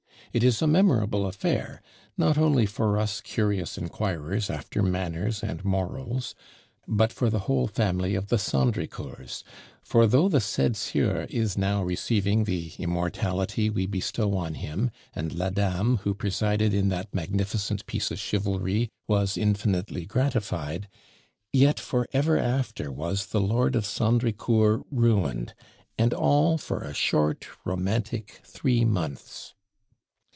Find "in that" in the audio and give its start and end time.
16.73-17.13